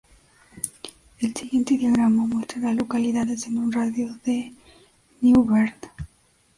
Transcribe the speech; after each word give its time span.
El 1.19 1.35
siguiente 1.35 1.77
diagrama 1.77 2.25
muestra 2.25 2.57
a 2.57 2.63
las 2.63 2.75
localidades 2.75 3.45
en 3.45 3.59
un 3.59 3.71
radio 3.71 4.07
de 4.25 4.51
de 4.51 4.53
New 5.21 5.45
Bern. 5.45 5.75